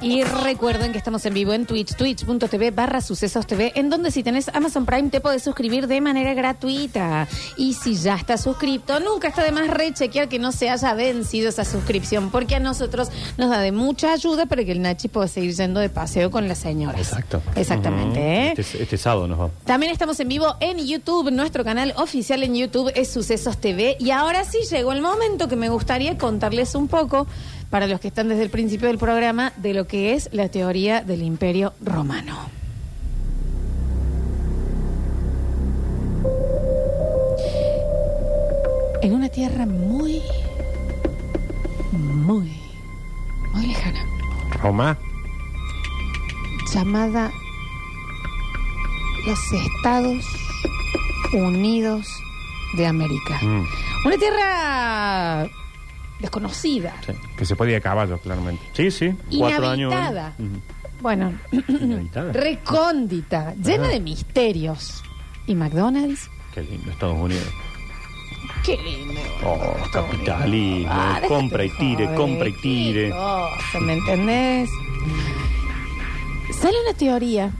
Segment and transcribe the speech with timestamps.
[0.00, 4.22] Y recuerden que estamos en vivo en Twitch, twitch.tv barra sucesos TV, en donde si
[4.22, 7.26] tenés Amazon Prime te podés suscribir de manera gratuita.
[7.56, 11.48] Y si ya estás suscripto, nunca está de más rechequear que no se haya vencido
[11.48, 13.08] esa suscripción, porque a nosotros
[13.38, 16.46] nos da de mucha ayuda para que el Nachi pueda seguir yendo de paseo con
[16.46, 17.00] las señoras.
[17.00, 17.42] Exacto.
[17.56, 18.54] Exactamente, ¿eh?
[18.56, 19.54] Este, este sábado nos vamos.
[19.64, 23.96] También estamos en vivo en YouTube, nuestro canal oficial en YouTube es Sucesos TV.
[23.98, 27.26] Y ahora sí llegó el momento que me gustaría contarles un poco,
[27.70, 31.02] para los que están desde el principio del programa, de lo que es la teoría
[31.02, 32.36] del imperio romano.
[39.02, 40.20] En una tierra muy,
[41.92, 42.50] muy,
[43.54, 44.04] muy lejana,
[44.60, 44.98] Roma.
[46.74, 47.30] llamada
[49.26, 50.24] los Estados
[51.32, 52.08] Unidos
[52.76, 53.38] de América.
[53.42, 53.64] Mm,
[54.06, 55.48] Una tierra
[56.20, 58.62] desconocida, sí, Que se puede ir a caballo, claramente.
[58.74, 59.14] Sí, sí.
[59.38, 59.92] Cuatro años.
[59.92, 60.34] inhabitada.
[61.00, 61.32] Bueno,
[61.68, 62.32] Inhabitada.
[62.32, 63.92] recóndita, llena Ajá.
[63.92, 65.02] de misterios.
[65.46, 66.28] ¿Y McDonald's?
[66.52, 67.46] Qué lindo, Estados Unidos.
[68.64, 69.20] Qué lindo.
[69.44, 70.90] Oh, capitalismo.
[70.92, 73.10] Ah, compra y tire, joder, compra y tire.
[73.10, 74.68] cosa, ¿Me entendés?
[76.60, 77.50] Sale una teoría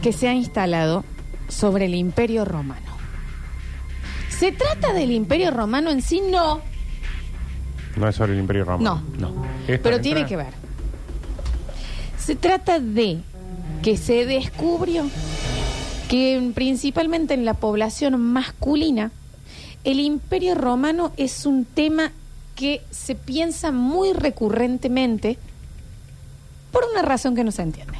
[0.00, 1.04] que se ha instalado
[1.48, 2.90] sobre el imperio romano.
[4.30, 6.22] ¿Se trata del imperio romano en sí?
[6.30, 6.60] No.
[7.96, 9.02] No es sobre el Imperio Romano.
[9.18, 9.30] No.
[9.34, 9.42] No.
[9.68, 10.52] Esta Pero entra- tiene que ver.
[12.18, 13.18] Se trata de
[13.82, 15.04] que se descubrió
[16.08, 19.10] que en- principalmente en la población masculina,
[19.84, 22.12] el imperio romano es un tema
[22.54, 25.38] que se piensa muy recurrentemente
[26.70, 27.94] por una razón que no se entiende.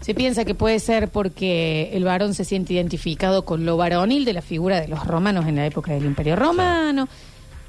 [0.00, 4.32] Se piensa que puede ser porque el varón se siente identificado con lo varonil de
[4.32, 7.06] la figura de los romanos en la época del Imperio Romano,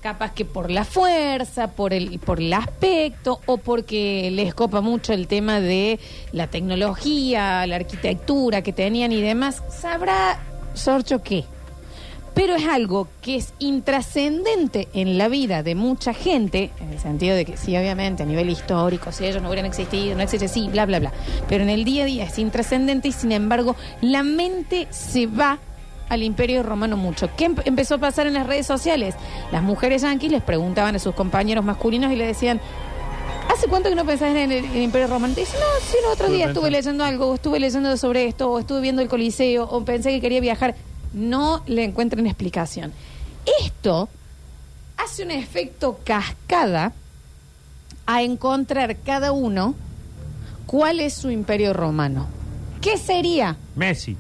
[0.02, 5.14] capaz que por la fuerza, por el, por el aspecto, o porque les copa mucho
[5.14, 6.00] el tema de
[6.32, 9.64] la tecnología, la arquitectura que tenían y demás.
[9.70, 10.40] Sabrá
[10.74, 11.46] Sorcho qué.
[12.34, 17.36] Pero es algo que es intrascendente en la vida de mucha gente, en el sentido
[17.36, 20.70] de que sí, obviamente, a nivel histórico, si ellos no hubieran existido, no existe, sí,
[20.70, 21.12] bla, bla, bla.
[21.50, 25.60] Pero en el día a día es intrascendente y sin embargo la mente se va
[26.12, 27.30] al imperio romano mucho.
[27.38, 29.16] ¿Qué em- empezó a pasar en las redes sociales?
[29.50, 32.60] Las mujeres yanquis les preguntaban a sus compañeros masculinos y le decían,
[33.50, 35.34] ¿Hace cuánto que no pensás en el, en el Imperio Romano?
[35.34, 38.26] Te dicen, no, sí, el otro Estuve día estuve leyendo algo, o estuve leyendo sobre
[38.26, 40.76] esto, o estuve viendo el Coliseo, o pensé que quería viajar.
[41.14, 42.94] No le encuentran explicación.
[43.62, 44.10] Esto
[44.98, 46.94] hace un efecto cascada
[48.06, 49.76] a encontrar cada uno
[50.66, 52.28] cuál es su imperio romano.
[52.82, 53.58] ¿Qué sería?
[53.76, 54.18] Messi.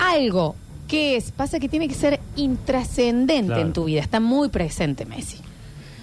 [0.00, 0.56] Algo
[0.88, 3.60] que es, pasa que tiene que ser intrascendente Claro.
[3.62, 5.38] en tu vida, está muy presente Messi.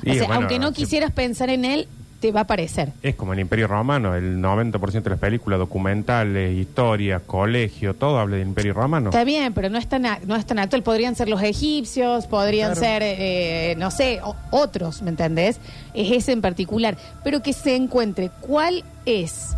[0.05, 1.87] O sea, bueno, aunque no quisieras pensar en él,
[2.21, 2.93] te va a aparecer.
[3.03, 8.37] Es como el Imperio Romano, el 90% de las películas, documentales, historias, colegio, todo habla
[8.37, 9.09] del Imperio Romano.
[9.09, 10.81] Está bien, pero no es tan, no es tan actual.
[10.83, 12.79] Podrían ser los egipcios, podrían Claro.
[12.87, 15.59] ser, eh, no sé, o- otros, ¿me entendés?
[15.93, 16.97] Es ese en particular.
[17.23, 19.49] Pero que se encuentre cuál es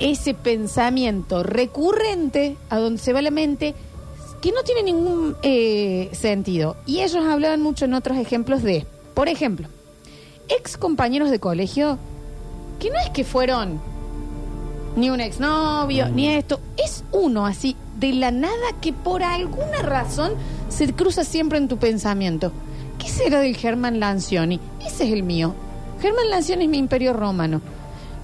[0.00, 3.74] ese pensamiento recurrente a donde se va la mente
[4.40, 6.76] que no tiene ningún eh, sentido.
[6.86, 9.68] Y ellos hablaban mucho en otros ejemplos de, por ejemplo,
[10.48, 11.98] ex compañeros de colegio
[12.78, 13.80] que no es que fueron
[14.96, 16.60] ni un exnovio, ni esto.
[16.76, 20.32] Es uno así, de la nada, que por alguna razón
[20.68, 22.52] se cruza siempre en tu pensamiento.
[22.98, 24.60] ¿Qué será del Germán Lancioni?
[24.84, 25.54] Ese es el mío.
[26.00, 27.60] Germán Lancioni es mi imperio romano.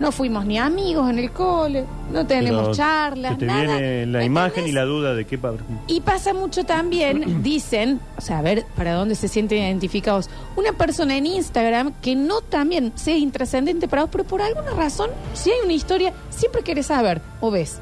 [0.00, 3.62] No fuimos ni amigos en el cole, no tenemos Pero charlas, que te nada.
[3.78, 4.72] viene la ¿Me imagen entendés?
[4.72, 5.38] y la duda de qué...
[5.38, 5.52] pa-
[5.86, 10.72] Y pasa mucho también, dicen, o sea, a ver para dónde se sienten identificados, una
[10.72, 15.50] persona en Instagram que no también sea intrascendente para vos, pero por alguna razón, si
[15.50, 17.78] hay una historia, siempre querés saber o ves.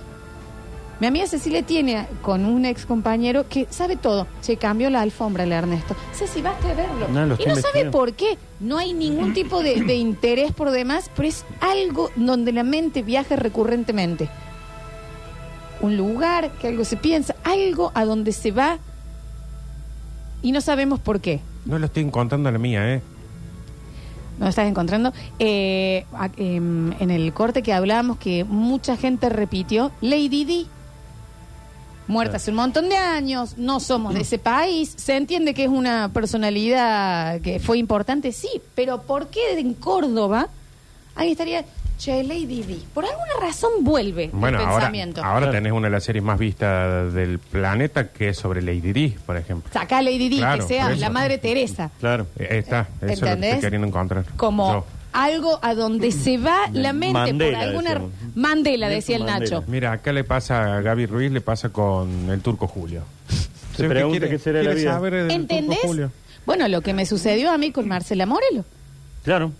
[1.02, 4.28] Mi amiga Cecilia tiene con un ex compañero que sabe todo.
[4.40, 5.96] Se cambió la alfombra, el Ernesto.
[6.14, 7.08] Ceci, basta de verlo.
[7.08, 8.38] No, lo y no sabe por qué.
[8.60, 13.02] No hay ningún tipo de, de interés por demás, pero es algo donde la mente
[13.02, 14.30] viaja recurrentemente
[15.80, 18.78] un lugar, que algo se piensa, algo a donde se va
[20.40, 21.40] y no sabemos por qué.
[21.64, 23.02] No lo estoy encontrando a la mía, ¿eh?
[24.38, 25.12] ¿No estás encontrando?
[25.40, 26.06] Eh,
[26.36, 30.68] em, en el corte que hablábamos que mucha gente repitió Lady Di.
[32.08, 35.70] Muerta hace un montón de años, no somos de ese país, se entiende que es
[35.70, 40.48] una personalidad que fue importante, sí, pero ¿por qué en Córdoba
[41.14, 41.64] ahí estaría
[41.98, 42.84] Che, Lady Di?
[42.92, 45.22] Por alguna razón vuelve Bueno, el ahora, pensamiento.
[45.24, 49.08] ahora tenés una de las series más vistas del planeta que es sobre Lady Di,
[49.24, 49.70] por ejemplo.
[49.72, 51.90] Saca a Lady Di, Claro, que sea la madre Teresa.
[52.00, 52.88] Claro, está.
[53.00, 53.50] Eso es lo que ¿Entendés?
[53.54, 54.24] estoy queriendo encontrar.
[54.36, 54.84] Como Yo.
[55.12, 57.90] Algo a donde se va la mente por alguna...
[57.90, 58.10] decíamos.
[58.34, 59.56] Mandela, decía el Mandela.
[59.60, 59.64] Nacho.
[59.70, 63.02] Mira, acá le pasa a Gaby Ruiz, le pasa con el turco Julio.
[63.76, 64.92] Se pregunta qué será la vida.
[64.92, 65.76] saber del ¿Entendés?
[65.80, 66.12] turco Julio.
[66.46, 68.64] Bueno, lo que me sucedió a mí con Marcela Morelo.
[69.24, 69.52] Claro.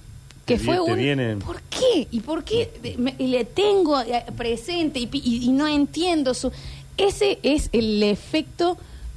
[0.47, 2.09] que Te fue vi- te un viene- ¿por qué?
[2.11, 6.35] ¿y por qué me- y le tengo eh, presente y, pi- y- y no entiendo
[6.35, 6.51] su
[6.97, 8.77] ese es el efecto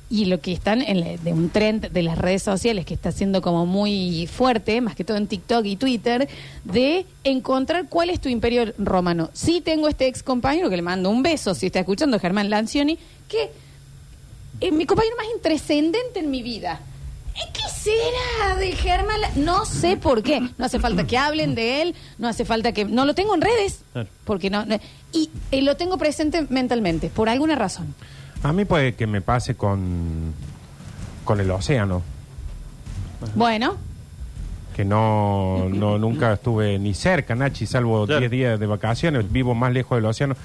[0.10, 3.12] y lo que están en la- de un trend de las redes sociales que está
[3.12, 6.30] siendo como muy fuerte, más que todo en TikTok y Twitter,
[6.64, 9.30] de encontrar cuál es tu imperio romano.
[9.34, 13.00] Sí tengo este ex compañero que le mando un beso, si está escuchando Germán Lancioni,
[13.28, 13.50] que
[14.62, 16.80] es mi compañero más intrascendente en mi vida.
[17.36, 19.20] ¿Eh, ¿Qué será de Germán?
[19.20, 20.40] La- No sé por qué.
[20.58, 22.86] No hace falta que hablen de él, no hace falta que...
[22.86, 24.08] No lo tengo en redes, Claro.
[24.24, 24.66] porque no...
[24.66, 24.80] no-
[25.12, 27.94] y eh, lo tengo presente mentalmente, por alguna razón.
[28.46, 30.32] A mí puede que me pase con,
[31.24, 32.04] con el océano,
[33.34, 33.76] Bueno,
[34.76, 38.20] que no, no nunca estuve ni cerca, Nachi, salvo Claro.
[38.20, 40.36] 10 días de vacaciones, vivo más lejos del océano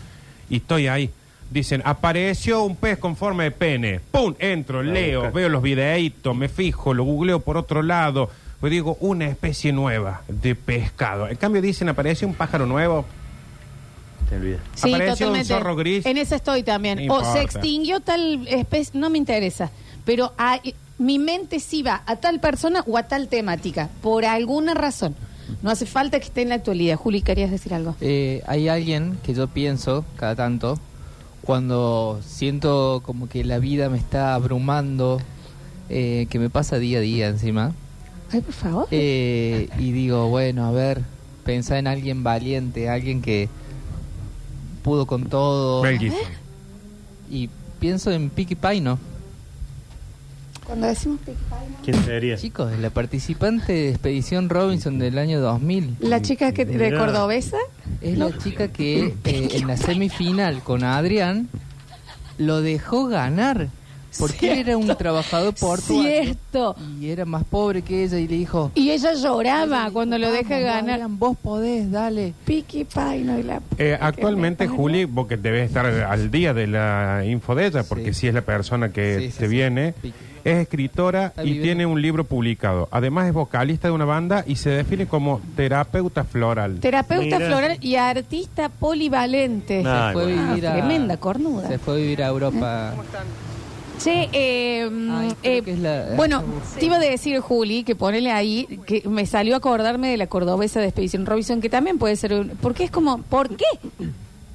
[0.49, 1.11] y estoy ahí.
[1.51, 4.01] Dicen, apareció un pez con forma de pene.
[4.13, 4.35] ¡Pum!
[4.39, 8.31] Entro, La leo, veo los videitos, me fijo, lo googleo por otro lado.
[8.61, 11.29] Pues digo, una especie nueva de pescado.
[11.29, 13.05] En cambio dicen, apareció un pájaro nuevo.
[14.31, 14.61] Te olvidas.
[14.75, 15.45] sí, Apareció un totalmente.
[15.55, 16.07] zorro gris.
[16.07, 17.07] En esa estoy también.
[17.07, 19.71] No o se extinguió tal especie, no me interesa.
[20.07, 24.73] Pero hay- mi mente sí va a tal persona o a tal temática, por alguna
[24.75, 25.15] razón.
[25.63, 26.97] No hace falta que esté en la actualidad.
[26.97, 27.97] Juli, ¿querías decir algo?
[28.01, 30.79] Eh, hay alguien que yo pienso cada tanto
[31.43, 35.21] cuando siento como que la vida me está abrumando,
[35.89, 37.73] eh, que me pasa día a día encima,
[38.33, 38.89] Ay, por favor.
[38.91, 41.01] eh, y digo, bueno, a ver,
[41.45, 43.49] pensar en alguien valiente, alguien que
[44.83, 46.21] pudo con todo, Mel Gibson.
[47.31, 47.49] y
[47.79, 48.99] pienso en Piqui Paino.
[50.65, 51.83] Cuando decimos Peaky Blinders.
[51.85, 52.37] ¿Quién sería?
[52.37, 55.97] Chicos, la participante de Expedición Robinson del año 2000.
[56.01, 57.57] La chica que de cordobesa.
[58.01, 58.29] Es No.
[58.29, 61.49] la chica que eh, en la semifinal con Adrián
[62.39, 63.69] lo dejó ganar.
[64.19, 66.03] Porque él era un trabajador portuario.
[66.25, 66.77] Cierto.
[67.01, 68.71] Y era más pobre que ella y le dijo...
[68.75, 71.01] Y ella lloraba ella dijo, cuando lo "Vamos, deja ganar.
[71.09, 72.35] Vos podés, dale.
[72.45, 73.61] Piqui Paino y la...
[73.79, 78.13] Eh, actualmente, Juli, vos que debes estar al día de la info de ella, porque
[78.13, 78.21] Sí.
[78.21, 79.51] si es la persona que Sí, sí, te sí.
[79.51, 80.13] viene, Sí.
[80.45, 81.65] es escritora Está y viviendo.
[81.65, 82.89] tiene un libro publicado.
[82.91, 86.79] Además es vocalista de una banda y se define como terapeuta floral.
[86.81, 87.47] Terapeuta Mira.
[87.49, 89.83] floral y artista polivalente.
[89.83, 90.49] Nah, se fue a bueno.
[90.55, 90.77] vivir Ah, a...
[90.79, 91.69] tremenda cornuda.
[91.69, 92.95] Se fue a vivir a Europa.
[94.03, 96.43] Che, eh, Ay, eh, que es la- bueno,
[96.79, 100.27] te iba a decir, Juli, que ponele ahí, que me salió a acordarme de la
[100.27, 102.49] cordobesa de Expedición Robinson, que también puede ser un...
[102.63, 103.67] Porque es como, ¿por qué?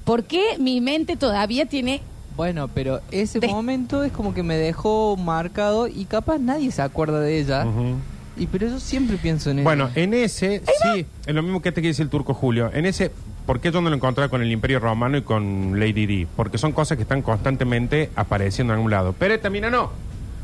[0.04, 2.02] ¿Por qué mi mente todavía tiene...
[2.36, 6.82] Bueno, pero ese De- momento es como que me dejó marcado y capaz nadie se
[6.82, 7.66] acuerda de ella.
[7.66, 7.96] Ujú.
[8.38, 9.64] Y pero yo siempre pienso en ella.
[9.64, 10.62] Bueno, en ese,
[10.94, 12.70] sí, es lo mismo que este que dice el turco Julio.
[12.74, 13.12] En ese,
[13.46, 16.28] ¿por qué yo no lo encontraba con el Imperio Romano y con Lady Di?
[16.36, 19.14] Porque son cosas que están constantemente apareciendo en algún lado.
[19.18, 19.92] Pero también no.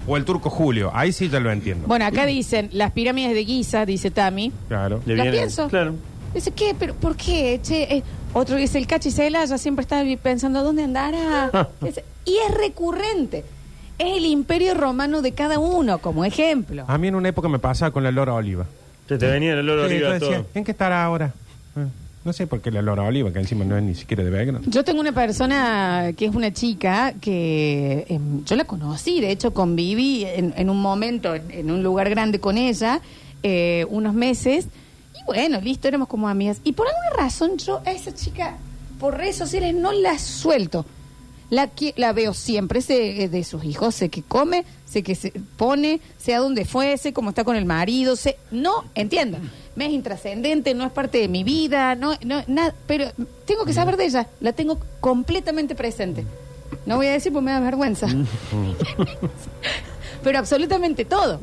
[0.08, 1.88] O el turco Julio, ahí sí ya lo entiendo.
[1.88, 4.52] Bueno, acá dicen, las pirámides de Giza, dice Tami.
[4.68, 5.02] Claro.
[5.06, 5.68] Le ¿La viene- pienso?
[5.68, 5.94] Claro.
[6.34, 6.76] Dice, ¿qué?
[6.78, 7.60] ¿Pero por qué?
[7.62, 8.04] Che, eh,
[8.34, 11.70] otro dice, el cachicela, ya siempre está vi- pensando, ¿dónde andará?
[11.82, 13.44] Dice, y es recurrente.
[14.00, 16.86] Es el imperio romano de cada uno, como ejemplo.
[16.88, 18.66] A mí en una época me pasaba con la Lora Oliva.
[19.08, 20.48] Se te venía el olor Sí, yo oliva decía, todo.
[20.56, 21.34] ¿En qué estará ahora?
[21.76, 21.86] Eh,
[22.24, 24.62] No sé por qué la Lora Oliva, que encima no es ni siquiera de Belgrano.
[24.68, 29.54] Yo tengo una persona que es una chica que em, yo la conocí, de hecho
[29.54, 33.02] conviví en, en un momento en, en un lugar grande con ella,
[33.42, 34.68] eh, unos meses,
[35.16, 36.62] y bueno, listo, éramos como amigas.
[36.64, 38.58] Y por alguna razón yo a esa chica
[39.00, 40.86] por redes sociales no la suelto.
[41.52, 45.34] La, la veo siempre, sé eh, de sus hijos, sé que come, sé que se
[45.58, 49.38] pone, sé a dónde fue, sé cómo está con el marido, sé, no, entiendo,
[49.76, 53.12] me es intrascendente, no es parte de mi vida, no, no, nada, pero
[53.46, 56.26] tengo que saber de ella, la tengo completamente presente.
[56.86, 58.08] No voy a decir porque me da vergüenza.
[60.24, 61.40] pero absolutamente todo.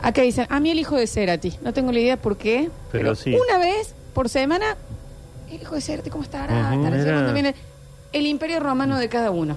[0.00, 3.14] Acá dicen, a mí el hijo de Cerati, no tengo la idea por qué, Pero
[3.14, 3.34] sí.
[3.34, 4.78] una vez por semana,
[5.50, 6.54] el hijo de Cerati, ¿cómo estará?
[6.72, 7.04] Ujú, ¿Estará mira.
[7.04, 7.46] llevando bien
[8.12, 9.56] el, imperio romano de cada uno?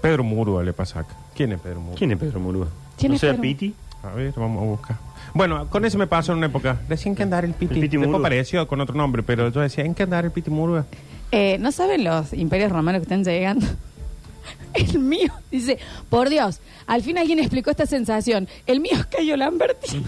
[0.00, 1.14] Pedro Murúa le pasa acá.
[1.34, 1.98] ¿Quién es Pedro Murúa?
[1.98, 2.68] ¿Quién es Pedro Murúa?
[2.96, 3.42] ¿Quién ¿No es sea Pedro?
[3.42, 3.74] Piti?
[4.02, 4.96] A ver, vamos a buscar.
[5.34, 6.80] Bueno, con eso me pasó en una época.
[6.88, 7.74] Decían que andar el Piti.
[7.74, 10.50] El Piti Después apareció con otro nombre, pero yo decía, ¿en qué andar el Piti
[10.50, 10.86] Murúa?
[11.30, 13.66] Eh, ¿No saben los imperios romanos que están llegando?
[14.74, 18.48] El mío, dice, por Dios, al fin alguien explicó esta sensación.
[18.66, 19.88] El mío es Cayo Lamberti.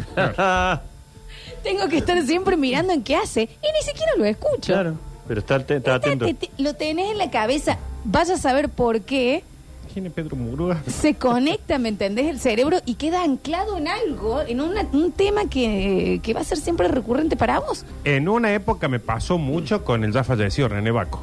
[1.62, 4.72] Tengo que estar siempre mirando en qué hace y ni siquiera lo escucho.
[4.72, 5.09] claro.
[5.30, 6.24] Pero está, está Está- atento.
[6.26, 7.78] te- te- lo tenés en la cabeza.
[8.02, 9.44] Vaya a saber por qué.
[9.92, 10.82] ¿Quién es Pedro Murúa?
[10.88, 12.26] se conecta, ¿me entendés?
[12.26, 16.44] El cerebro y queda anclado en algo, en una- un tema que, que va a
[16.44, 17.84] ser siempre recurrente para vos.
[18.02, 21.22] En una época me pasó mucho con el ya fallecido René Baco.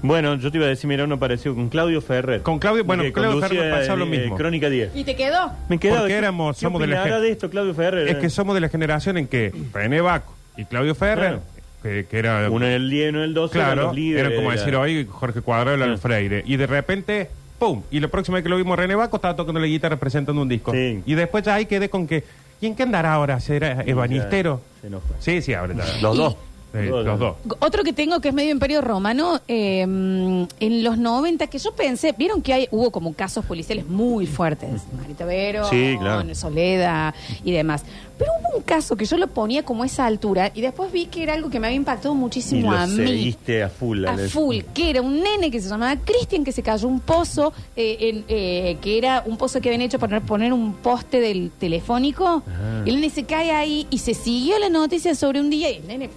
[0.00, 2.40] Bueno, yo te iba a decir, mira, uno parecido con Claudio Ferrer.
[2.40, 4.36] Con Claudio- bueno, Claudio Ferrer me pasó lo eh, mismo.
[4.36, 4.96] Crónica 10.
[4.96, 5.50] ¿Y te quedó?
[5.68, 6.00] Me quedaba.
[6.00, 8.08] Porque ¿qué- éramos- qué somos de la de esto, Claudio Ferrer?
[8.08, 11.42] Es que somos de la generación en que René Baco y Claudio Ferrer, Claro.
[11.84, 13.94] Que, que era Uno en el 10 y uno en el 12 eran Claro, los
[13.94, 14.26] líderes.
[14.32, 15.98] era como decir hoy Jorge Cuadrado y Lalo Ah.
[15.98, 16.42] Freire.
[16.46, 17.82] Y de repente, ¡pum!
[17.90, 20.48] Y la próxima vez que lo vimos René Baco estaba tocando la guitarra presentando un
[20.48, 20.72] disco.
[20.72, 21.02] Sí.
[21.06, 22.24] Y después ya ahí quedé con que,
[22.60, 23.38] ¿y en qué andará ahora?
[23.40, 24.60] ¿Será Evanistero?
[24.80, 25.16] Se nos fue.
[25.20, 25.84] Sí, sí, ahora ya.
[26.00, 26.36] Los dos.
[26.74, 27.36] Sí, los dos.
[27.60, 32.12] Otro que tengo que es medio imperio romano, eh, en los 90, que yo pensé,
[32.16, 36.34] vieron que hay, hubo como casos policiales muy fuertes, Marita Vero, Sí, claro.
[36.34, 37.14] Soleda
[37.44, 37.84] y demás.
[38.18, 41.06] Pero hubo un caso que yo lo ponía como a esa altura y después vi
[41.06, 42.96] que era algo que me había impactado Y muchísimo lo a mí.
[42.96, 44.04] seguiste a full.
[44.04, 44.32] A Alex.
[44.32, 47.96] full, que era un nene que se llamaba Cristian, que se cayó un pozo, eh,
[48.00, 52.42] en, eh, que era un pozo que habían hecho para poner un poste del telefónico.
[52.46, 52.82] Ah.
[52.84, 55.76] Y el nene se cae ahí y se siguió la noticia sobre un día y
[55.78, 56.08] el nene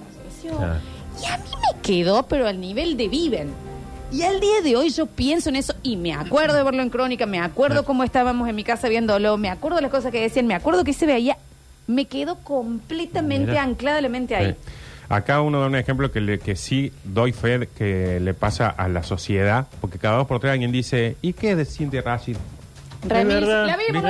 [1.22, 3.50] Y a mí me quedó, pero al nivel de Viven.
[4.12, 6.90] Y al día de hoy yo pienso en eso y me acuerdo de verlo en
[6.90, 10.22] crónica, me acuerdo cómo estábamos en mi casa viéndolo, me acuerdo de las cosas que
[10.22, 11.38] decían, me acuerdo que se veía.
[11.88, 13.64] Me quedó completamente Mira.
[13.64, 14.56] anclada la mente ahí.
[15.10, 18.90] Acá uno da un ejemplo que, le- que sí doy fe que le pasa a
[18.90, 21.98] la sociedad, porque cada dos por tres alguien dice, ¿y qué de Cindy
[23.04, 24.04] Verdad, la vimos.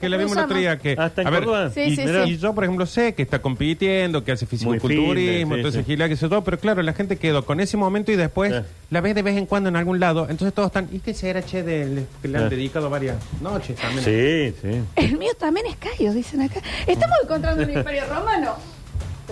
[0.00, 0.94] Que la vimos el otro día que...
[0.98, 1.70] Hasta en a ver, Córdoba.
[1.70, 2.38] Sí, y, sí, y sí.
[2.38, 5.92] yo, por ejemplo, sé que está compitiendo, que hace fisiculturismo, entonces sí.
[5.92, 8.58] gila, que sé todo, pero claro, la gente quedó con ese momento y después Sí.
[8.90, 11.42] la ves de vez en cuando en algún lado, entonces todos están, ¿y qué será,
[11.44, 12.56] che, del- que le han Sí.
[12.56, 14.04] dedicado varias noches también?
[14.04, 14.80] Sí, sí.
[14.96, 16.60] El mío también es Cayo, dicen acá.
[16.86, 18.56] Estamos encontrando un imperio romano.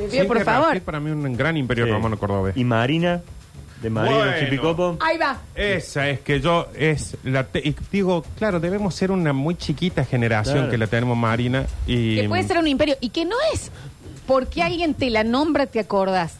[0.09, 0.81] Sí, por favor.
[0.81, 1.91] Para mí un gran imperio Sí.
[1.91, 2.57] romano cordobés.
[2.57, 3.21] Y Marina,
[3.83, 4.33] de Marina Bueno.
[4.41, 4.97] Chipicopo.
[5.01, 5.39] Ahí va.
[5.55, 10.05] Esa es que yo es la te- y digo, claro, debemos ser una muy chiquita
[10.05, 10.71] generación Claro.
[10.71, 12.97] que la tenemos Marina y Que puede ser un imperio.
[13.01, 13.71] Y que no es
[14.27, 16.35] porque alguien te la nombra, te acordás.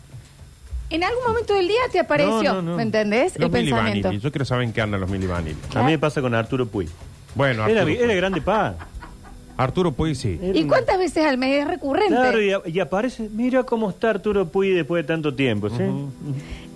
[0.91, 2.43] En algún momento del día te apareció.
[2.43, 2.77] No, no, no.
[2.77, 3.35] ¿Me entendés?
[3.37, 4.09] los El pensamiento.
[4.09, 5.57] Milli Yo quiero saber en qué andan los Mili Vanilli.
[5.75, 6.89] A mí me pasa con Arturo Puy.
[7.37, 8.75] Bueno, Era, Arturo, era grande pa.
[9.63, 10.41] Arturo Puy sí.
[10.55, 12.15] ¿Y cuántas veces al mes es recurrente?
[12.15, 15.83] Claro, y, y aparece, mira cómo está Arturo Puy después de tanto tiempo, ¿sí?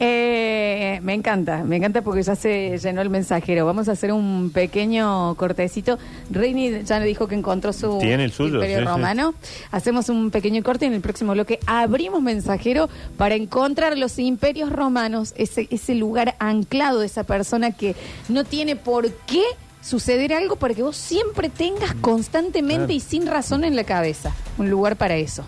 [0.00, 3.64] Eh, me encanta, me encanta porque ya se llenó el mensajero.
[3.64, 5.98] Vamos a hacer un pequeño cortecito.
[6.30, 8.88] Reini ya le dijo que encontró su Tiene el suyo, imperio sí, sí.
[8.88, 9.34] romano.
[9.70, 14.70] Hacemos un pequeño corte y en el próximo bloque abrimos mensajero para encontrar los imperios
[14.70, 17.94] romanos, ese, ese lugar anclado de esa persona que
[18.28, 19.42] no tiene por qué
[19.84, 22.92] suceder algo para que vos siempre tengas constantemente Claro.
[22.94, 25.44] y sin razón en la cabeza un lugar para eso.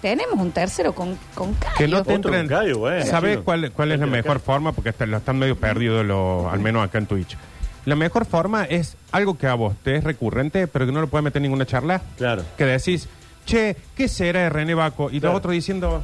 [0.00, 1.74] Tenemos un tercero con, con Cayo.
[1.76, 2.48] Que no te entren.
[2.78, 3.04] bueno.
[3.04, 4.72] ¿Sabes cuál, cuál es la mejor forma?
[4.72, 7.36] Porque hasta lo están medio perdidos, lo, al menos acá en Twitch.
[7.84, 11.08] La mejor forma es algo que a vos te es recurrente, pero que no lo
[11.08, 12.00] puedes meter en ninguna charla.
[12.16, 12.44] Claro.
[12.56, 13.08] Que decís,
[13.44, 15.10] che, ¿qué será de René Baco?
[15.10, 15.34] Y Claro.
[15.34, 16.02] los otros diciendo,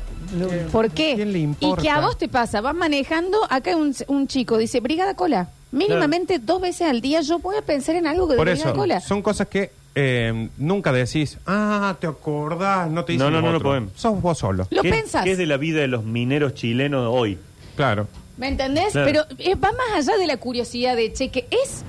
[0.51, 1.15] che, ¿Por qué?
[1.17, 1.81] ¿quién le y importa?
[1.81, 5.49] que a vos te pasa, vas manejando, acá hay un, un chico dice, Brigada Cola.
[5.73, 9.01] Mínimamente dos veces al día yo voy a pensar en algo de Por eso, Cola.
[9.01, 12.91] son cosas que eh, nunca decís, ah, ¿te acordás?
[12.91, 13.71] No te dicen No, no, los no lo otros.
[13.71, 13.93] podemos.
[13.97, 14.67] Sos vos solo.
[14.71, 15.25] Lo ¿Qué, pensás.
[15.25, 17.39] qué es de la vida de los mineros chilenos hoy?
[17.77, 18.07] Claro.
[18.37, 18.93] ¿Me entendés?
[18.93, 19.07] Claro.
[19.07, 21.83] Pero eh, va más allá de la curiosidad de, che, que es...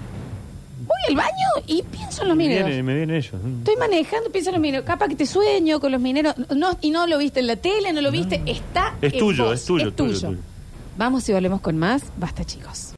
[0.85, 2.67] Voy al baño y pienso en los me, mineros.
[2.67, 3.33] vienen, me vienen ellos.
[3.59, 4.85] Estoy manejando, pienso en los mineros.
[4.85, 6.33] Capaz que te sueño con los mineros.
[6.55, 8.41] No, y no lo viste en la tele, no lo viste.
[8.45, 10.35] Está Es en tuyo, vos, es tuyo, tuyo, tuyo.
[10.97, 12.03] Vamos y volvemos con más.
[12.15, 12.93] Basta, chicos.